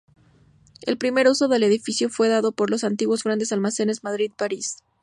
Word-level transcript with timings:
El 0.81 0.97
primer 0.97 1.27
uso 1.27 1.47
del 1.47 1.61
edificio 1.61 2.09
fue 2.09 2.27
dado 2.27 2.53
por 2.53 2.71
los 2.71 2.83
antiguos 2.83 3.23
grandes 3.23 3.51
almacenes 3.51 4.03
Madrid-París. 4.03 4.77